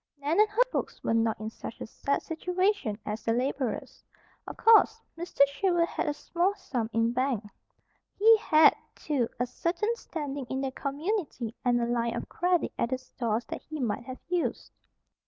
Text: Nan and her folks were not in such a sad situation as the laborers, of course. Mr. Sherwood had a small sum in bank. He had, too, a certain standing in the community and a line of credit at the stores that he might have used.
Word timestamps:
Nan 0.17 0.39
and 0.39 0.49
her 0.49 0.63
folks 0.71 1.03
were 1.03 1.13
not 1.13 1.39
in 1.39 1.51
such 1.51 1.79
a 1.79 1.85
sad 1.85 2.23
situation 2.23 2.97
as 3.05 3.21
the 3.23 3.33
laborers, 3.33 4.03
of 4.47 4.57
course. 4.57 4.99
Mr. 5.15 5.41
Sherwood 5.45 5.87
had 5.87 6.07
a 6.07 6.13
small 6.15 6.55
sum 6.55 6.89
in 6.91 7.11
bank. 7.11 7.43
He 8.17 8.35
had, 8.37 8.73
too, 8.95 9.29
a 9.39 9.45
certain 9.45 9.95
standing 9.95 10.47
in 10.49 10.61
the 10.61 10.71
community 10.71 11.53
and 11.63 11.79
a 11.79 11.85
line 11.85 12.15
of 12.15 12.27
credit 12.29 12.71
at 12.79 12.89
the 12.89 12.97
stores 12.97 13.45
that 13.49 13.61
he 13.61 13.79
might 13.79 14.05
have 14.05 14.17
used. 14.27 14.71